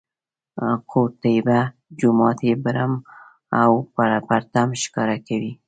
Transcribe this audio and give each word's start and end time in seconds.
قورطیبه 0.91 1.59
جومات 1.99 2.39
یې 2.47 2.53
برم 2.63 2.93
او 3.61 3.71
پرتم 4.29 4.69
ښکاره 4.81 5.17
کوي. 5.27 5.51